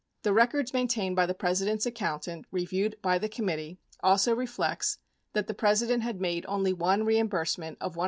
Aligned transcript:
The 0.23 0.33
records 0.33 0.73
maintained 0.73 1.15
by 1.15 1.27
the 1.27 1.35
Presi 1.35 1.65
dent's 1.65 1.85
accountant 1.85 2.47
reviewed 2.49 2.95
by 3.03 3.19
the 3.19 3.29
committee 3.29 3.77
also 4.01 4.33
reflects 4.33 4.97
that 5.33 5.45
the 5.45 5.53
President 5.53 6.01
had 6.01 6.19
made 6.19 6.43
only 6.49 6.73
one 6.73 7.03
reimbursement 7.05 7.77
of 7.79 7.93
$127. 7.93 7.99